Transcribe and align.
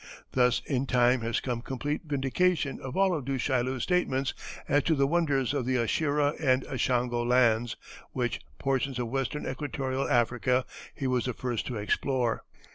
Thus 0.31 0.63
in 0.65 0.87
time 0.87 1.21
has 1.21 1.39
come 1.39 1.61
complete 1.61 2.01
vindication 2.07 2.79
of 2.81 2.97
all 2.97 3.13
of 3.13 3.23
Du 3.23 3.37
Chaillu's 3.37 3.83
statements 3.83 4.33
as 4.67 4.81
to 4.85 4.95
the 4.95 5.05
wonders 5.05 5.53
of 5.53 5.67
the 5.67 5.75
Ashira 5.75 6.33
and 6.43 6.63
Ashango 6.63 7.23
Lands, 7.23 7.75
which 8.11 8.41
portions 8.57 8.97
of 8.97 9.09
Western 9.09 9.45
Equatorial 9.45 10.09
Africa 10.09 10.65
he 10.95 11.05
was 11.05 11.25
the 11.25 11.33
first 11.33 11.67
to 11.67 11.75
explore. 11.77 12.43